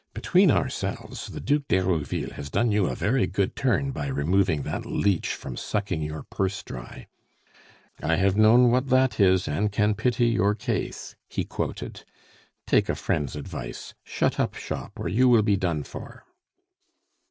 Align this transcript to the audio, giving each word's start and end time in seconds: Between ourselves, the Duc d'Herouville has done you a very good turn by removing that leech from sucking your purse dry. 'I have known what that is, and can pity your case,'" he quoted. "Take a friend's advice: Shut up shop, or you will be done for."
Between 0.15 0.49
ourselves, 0.49 1.27
the 1.27 1.39
Duc 1.39 1.67
d'Herouville 1.67 2.31
has 2.31 2.49
done 2.49 2.71
you 2.71 2.87
a 2.87 2.95
very 2.95 3.27
good 3.27 3.55
turn 3.55 3.91
by 3.91 4.07
removing 4.07 4.63
that 4.63 4.83
leech 4.83 5.27
from 5.35 5.55
sucking 5.55 6.01
your 6.01 6.23
purse 6.23 6.63
dry. 6.63 7.05
'I 8.01 8.15
have 8.15 8.35
known 8.35 8.71
what 8.71 8.87
that 8.87 9.19
is, 9.19 9.47
and 9.47 9.71
can 9.71 9.93
pity 9.93 10.25
your 10.25 10.55
case,'" 10.55 11.15
he 11.29 11.43
quoted. 11.43 12.03
"Take 12.65 12.89
a 12.89 12.95
friend's 12.95 13.35
advice: 13.35 13.93
Shut 14.03 14.39
up 14.39 14.55
shop, 14.55 14.93
or 14.95 15.07
you 15.07 15.29
will 15.29 15.43
be 15.43 15.55
done 15.55 15.83
for." 15.83 16.25